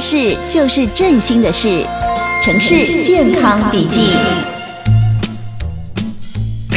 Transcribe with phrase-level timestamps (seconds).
[0.00, 1.84] 事就是振兴的事，
[2.42, 4.10] 城市健康笔记。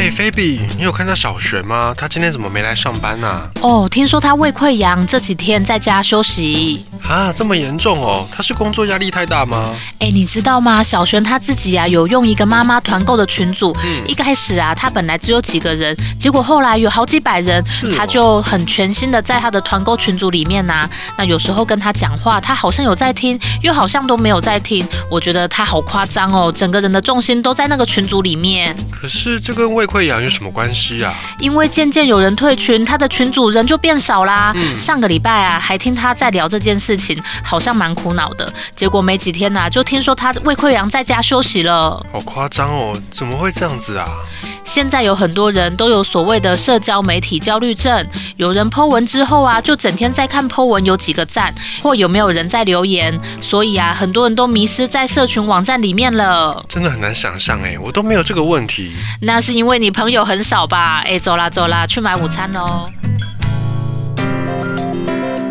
[0.02, 1.94] 哎，菲比，你有看到小璇吗？
[1.96, 3.28] 他今天怎么没来上班呢？
[3.28, 3.50] 啊？
[3.60, 6.84] 哦，听说他胃溃疡，这几天在家休息。
[7.08, 8.26] 啊，这么严重哦？
[8.32, 9.72] 他是工作压力太大吗？
[10.00, 10.82] 哎，你知道吗？
[10.82, 13.72] 小璇她自己啊，有用一个妈妈团购的群组。
[13.84, 14.02] 嗯。
[14.08, 17.64] 一开始啊，他本来只有几个人，结果后来有好几百人。
[17.96, 20.90] 他就很全心的在他的团购群组里面呐、啊。
[21.16, 24.84] 那有时候跟他讲话，他好像有在听，又好像都没有在听。
[25.08, 28.74] 我觉得他好夸张哦，整个人的重心都在那个群组里面。
[28.90, 31.14] 可是这跟胃溃疡有什么关系啊？
[31.38, 34.52] 因为渐渐有人退群，他的群主人就变少啦。
[34.56, 34.80] 嗯。
[34.80, 37.20] 上个礼拜啊，还听他在聊这件事情。
[37.42, 42.04] 好像蛮苦恼的，结果没几天呐、啊，就听说他胃溃疡在家休息了。
[42.10, 44.06] 好夸张哦，怎么会这样子啊？
[44.64, 51.52] 现在有很多人都有所谓的社交媒体焦虑症，有人 po 文之后啊，就整天在看 po 文有几个赞，
[51.82, 56.64] 或有没有人在留言，所以啊，很多人都迷失在社群网站里面了。
[56.68, 58.92] 真的很难想象哎，我都没有这个问题。
[59.22, 61.02] 那是因为你朋友很少吧？
[61.04, 62.88] 哎，走啦走啦，去买午餐喽。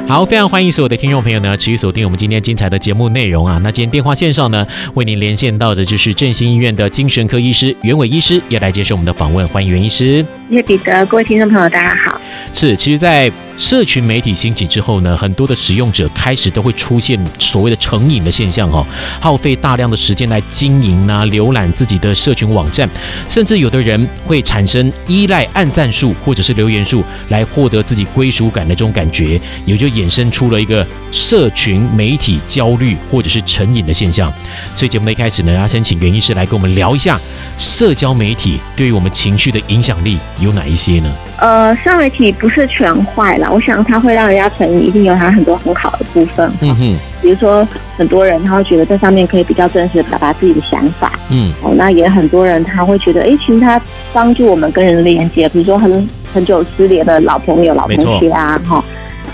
[0.08, 3.60] 好，非常欢迎所有的听众朋友呢，持续锁定我们今天精彩的节目内容啊。
[3.62, 9.46] 那今天电话线上呢，为您连线到的就是振兴医院的精神科医师袁伟医师，也来接受我们的访问。
[9.50, 10.26] 欢迎袁医师。
[10.50, 12.18] 谢谢彼得，各位听众朋友，大家好。
[12.54, 13.30] 是，其实，在
[13.62, 18.84] 社群媒体兴起之后呢，很多的使用者开始都会出现所谓的成瘾的现象哦，
[19.22, 22.90] 耗费大量的时间来经营啊、浏览自己的社群网站，
[23.30, 34.34] 甚至有的人会产生依赖按赞数或者是留言数来获得自己归属感的这种感觉，也就衍生出了一个社群媒体焦虑或者是成瘾的现象。
[34.74, 37.20] 所以节目的一开始呢，要先请袁医师来跟我们聊一下
[37.60, 41.12] 社交媒体对于我们情绪的影响力有哪一些呢？
[41.38, 43.51] 呃，社媒体不是全坏了。
[43.52, 46.52] 我想它会让人家成瘾，一定有它很多很好的部分。
[46.62, 51.12] 嗯哼，比如说很多人他会觉得在上面可以比较真实的表达自己的想法。
[51.30, 53.80] 嗯，哦，那也很多人他会觉得，哎，其实它
[54.14, 58.84] 帮助我们跟人连接，比如说很很久失联的老朋友、老同学啊，哈，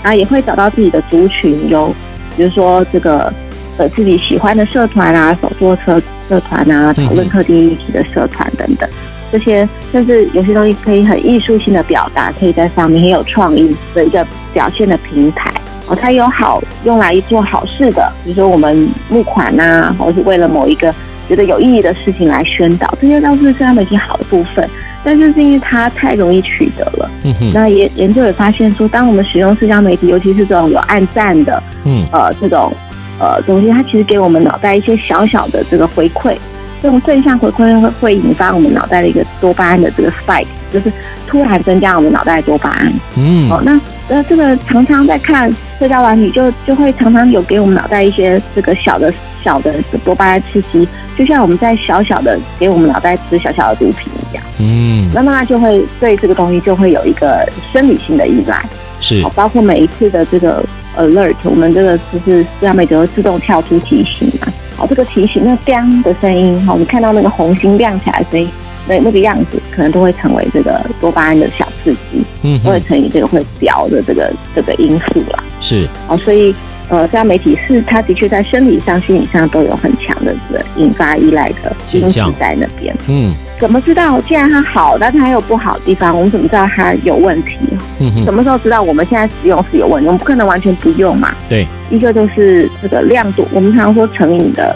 [0.02, 1.94] 啊，也会找到自己的族群，有
[2.36, 3.32] 比如说这个
[3.78, 8.88] 呃自己喜欢的社团啊，手作社社团啊，讨论特定议题的社团等等。
[9.30, 15.52] 这些甚至有些东西可以很艺术性的表达，可以在上面很有创意的一个表现的平台
[15.86, 15.94] 哦。
[15.94, 20.94] 它有好用来做好事的，比如说我们募款呐、啊，或是为了某一个
[21.28, 24.68] 觉得有意义的事情来宣导，这些都是社交媒体好的部分。
[25.04, 27.50] 但是是因为它太容易取得了，嗯哼。
[27.54, 32.72] 那研研究也发现说，当我们使用社交媒体，尤其是这种有暗赞的，嗯，呃，这种
[33.20, 36.36] 呃东西，它其实给我们脑袋一些小小的这个回馈。
[36.82, 40.92] 这种正向回馈会会引发我们脑袋的一个多巴胺的这个 spike，就是
[41.26, 42.92] 突然增加我们脑袋的多巴胺。
[43.16, 49.12] 嗯，哦，那那，这个常常在看社交软体，就就会常常有给我们脑袋一些这个小的
[49.42, 49.74] 小的
[50.04, 54.44] 多巴胺刺激，就像我们在小小的给我们脑袋吃小小的毒品一样。
[54.60, 58.64] 嗯，那么它就会对这个东西就会有一个生理性的依赖。
[59.00, 60.64] 是，包括每一次的这个
[60.96, 64.52] alert，我们这个就是社交媒体会自动跳出提醒嘛。
[64.78, 65.74] 好，这个提醒那“叮”
[66.04, 68.48] 的声音，好，你看到那个红心亮起来的声音，
[68.86, 75.42] 那那个样子，可能都会成为这个多巴胺的小刺激，嗯，会成以这个会飙的这个这个因素啦。
[75.60, 76.54] 是，哦，所以
[76.88, 82.94] 呃，社交媒体是它的确在生理上、心理上都有很强的这个引发依赖的因素在那边。
[83.08, 83.32] 嗯。
[83.58, 84.20] 怎么知道？
[84.20, 87.58] 既然它好，但它还有不好的地方，我们怎么知道它有问题？
[88.00, 88.24] 嗯哼。
[88.24, 90.06] 什么时候知道我们现在使用是有问题？
[90.06, 91.34] 我们不可能完全不用嘛。
[91.48, 91.66] 对。
[91.90, 94.74] 一个就是这个量度，我们常常说成瘾的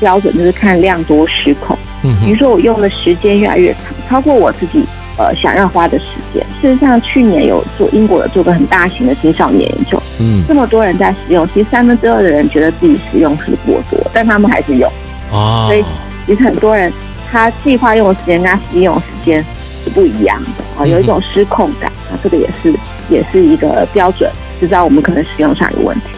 [0.00, 1.76] 标准就是看量多失控。
[2.02, 2.24] 嗯哼。
[2.24, 4.84] 比如说我用的时间越来越长，超过我自己
[5.18, 6.44] 呃想要花的时间。
[6.60, 10.02] 事实上，去年有做英国有做个很大型的青少年研究。
[10.20, 10.44] 嗯。
[10.46, 14.90] 这么多人在使用，其实三分之二的人觉得自己使用是过多，但他们还是用。
[15.30, 15.64] 哦。
[15.68, 15.84] 所以
[16.26, 16.92] 其实很多人。
[17.32, 19.42] 他计划用的时间跟他实际用的时间
[19.82, 22.70] 是不一样的啊，有一种失控感啊，这个也是
[23.08, 24.30] 也是一个标准，
[24.60, 26.08] 知道我们可能使用上有问题。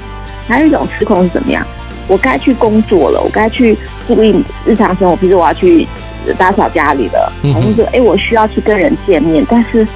[0.48, 1.64] 还有一种失控是怎么样？
[2.08, 5.86] 我该去工作了，我该去注意日常生活，比如说我要去
[6.32, 9.86] 打扫家里了，或者说哎，我需要去跟人见面，但是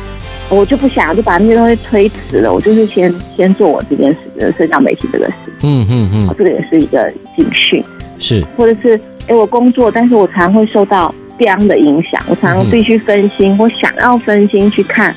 [0.50, 5.34] 我就不想，就把那些东西推迟了，我就是先先做我这件事，社交媒体这个事。
[5.62, 7.82] 嗯嗯嗯，这个也是一个警讯，
[8.18, 9.00] 是，或者是。
[9.28, 15.14] 哎，我工作，但是我常会受到这样的影响，我常常必须分心，我想要分心去看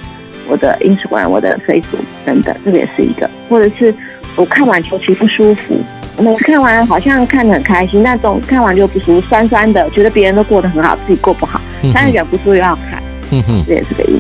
[0.49, 3.29] 我的 Instagram、我的 Facebook 等等，这个也是一个。
[3.47, 3.95] 或者是
[4.35, 11.59] 我看完球其实不舒服，我每次看完好像看得很开心，但总看完就不舒服，酸酸的，觉得别人都过得很好，自己过不好，
[11.93, 13.01] 但是忍不住又要看，
[13.31, 14.19] 嗯哼，这也是个因。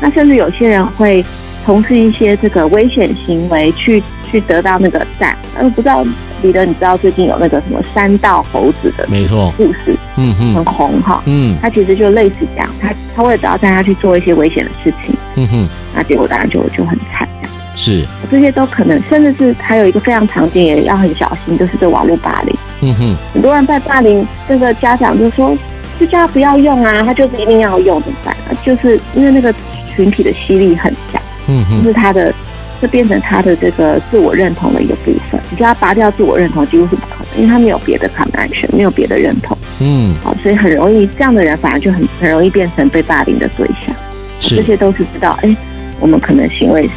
[0.00, 1.24] 那甚至有些人会
[1.64, 4.02] 从事一些这个危险行为去。
[4.24, 5.36] 去得到那个赞。
[5.54, 6.02] 呃，不知道
[6.40, 17.28] 彼得，你知道最近有那个什么山道猴子的没错故事，嗯哼，很红哈，嗯，他其实就类似这样，他他为了得到赞，他去做一些危险的事情，嗯哼，那结果当然就就很惨。
[17.74, 22.54] 是，这些都可能，甚至是还有一个非常常见，也要很小心，就是这网络霸凌。
[22.82, 25.56] 嗯哼，很多人在霸凌这个家长，就说
[25.98, 28.36] 就叫他不要用啊，他就是一定要用，怎么办？
[28.64, 29.54] 就是因为那个
[29.94, 31.22] 群体的吸力很强。
[31.48, 32.32] 嗯哼，就是他的，
[32.80, 35.40] 这变成他的这个自我认同的一个部分。
[35.50, 39.56] 你叫他拔掉自我认同，几乎是不可能，因为他没有别的 connection，没有别的认同。
[39.80, 43.94] 嗯，好，所以很容易这样的人，反而就很很容易变成被霸凌的对象。
[44.40, 45.56] 是，这些都是知道，哎，
[45.98, 46.88] 我们可能行为。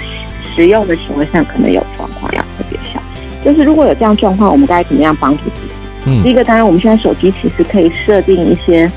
[0.56, 3.24] 实用的行为上可能有状况，要特别小心。
[3.44, 5.74] 就是如果有这样状况，我们该怎么样帮助自己？
[6.06, 8.90] 嗯，第一个当然，我们现在手机其实可以设定一些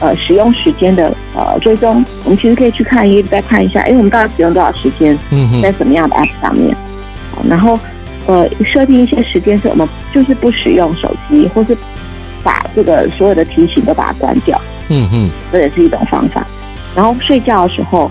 [0.00, 5.16] 呃使用时间的呃追踪，我们其实可以去看一再看一下，哎，我们到底使用多少时间？
[5.30, 6.76] 嗯，在什么样的 app 上面？
[7.34, 7.78] 好，然后
[8.26, 11.76] 呃设定一些时间是我们就是不使用手机，或是
[12.42, 14.60] 把这个所有的提醒都把它关掉。
[14.88, 16.46] 嗯嗯，这也是一种方法。
[16.94, 18.10] 然后睡觉的时候。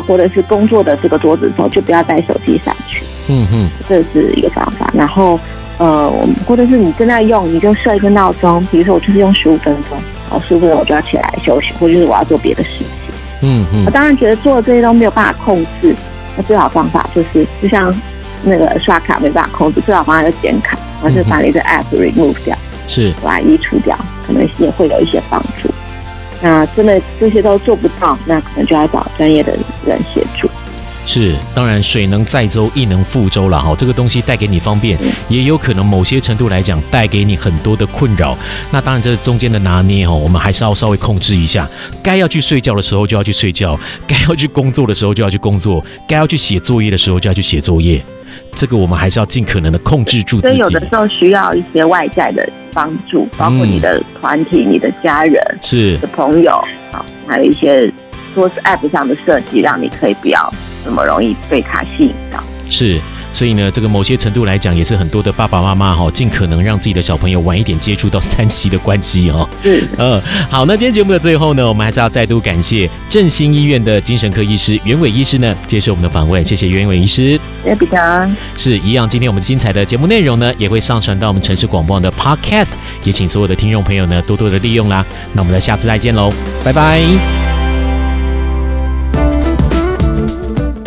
[0.00, 3.04] 或者是工作的这个桌子的时候，就不要带手机上去。
[3.28, 4.90] 嗯嗯，这是一个方法。
[4.94, 5.38] 然后，
[5.78, 9.98] 呃，我们或者是你正在用，你就设一个闹钟，比如说我就是用十五分钟，
[10.30, 12.86] 然后十五分钟我就要起来休息，或者是我要做别的事情。
[13.42, 13.84] 嗯嗯。
[13.86, 15.94] 我当然觉得做这些都没有办法控制，
[16.36, 17.94] 那最好方法就是，就像
[18.42, 22.56] 那个刷卡没办法控制，最好方法就剪卡，然后就把你的 app remove 掉，
[22.88, 23.96] 是，把它移除掉，
[24.26, 25.71] 可能也会有一些帮助。
[26.42, 29.56] 那真的这些都做不到，那可能就要找专业的
[29.86, 30.50] 人协助。
[31.04, 33.74] 是，当然水能载舟，亦能覆舟了哈。
[33.76, 34.96] 这个东西带给你方便，
[35.28, 38.38] 也有可能某些程度来讲带给你很多的困扰。
[38.70, 41.68] 那当然这中间的拿捏哈，我们还是要稍微控制一下。
[42.04, 48.00] 该要去睡觉的时候就要去睡觉，该要去工作的时候就要去工作，该要去写作业的时候就要去写作业。
[48.54, 50.48] 这个我们还是要尽可能的控制住自己。
[50.48, 56.52] 所以有的时候需要一些外在的帮助，包括你的团体、嗯、你的家人、是的朋友，
[56.90, 57.92] 好，还有一些
[58.34, 60.52] 说是 App 上的设计，让你可以不要
[60.84, 62.42] 那么容易被它吸引到。
[62.68, 63.00] 是。
[63.32, 69.48] 所以呢，这个某些程度来讲，也是很多的爸爸妈妈哈，尽可能让自己的小朋友晚一点接触到三 C 的关系哦。
[69.64, 77.40] 嗯嗯， 好，那今天节目的最后呢，我们还是要再度感谢振兴医院的精神科医师袁伟医师呢，接受我们的访问，谢谢袁伟医师。
[78.56, 82.72] 是一样，今天我们精彩的节目内容呢，也会上传到我们城市广播网的 Podcast，
[83.04, 85.04] 也请所有的听众朋友呢，多多的利用啦。
[85.32, 86.30] 那我们下次再见喽，
[86.64, 87.51] 拜拜。